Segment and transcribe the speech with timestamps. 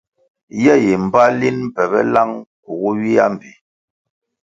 [0.63, 2.31] Ye yi mbpa linʼ mpebe lang
[2.63, 3.51] kugu ywia mbpi.